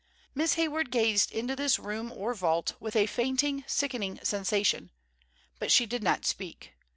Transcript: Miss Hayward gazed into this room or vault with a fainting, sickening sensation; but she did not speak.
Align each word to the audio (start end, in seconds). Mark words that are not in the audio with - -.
Miss 0.33 0.55
Hayward 0.55 0.89
gazed 0.89 1.31
into 1.31 1.55
this 1.55 1.77
room 1.77 2.11
or 2.11 2.33
vault 2.33 2.73
with 2.79 2.95
a 2.95 3.05
fainting, 3.05 3.63
sickening 3.67 4.19
sensation; 4.23 4.89
but 5.59 5.71
she 5.71 5.85
did 5.85 6.01
not 6.01 6.25
speak. 6.25 6.73